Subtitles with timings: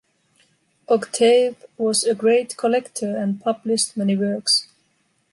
[0.89, 4.67] Octave was a great collector and published many works.